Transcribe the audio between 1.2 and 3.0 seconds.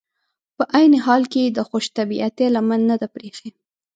کې یې د خوش طبعیتي لمن نه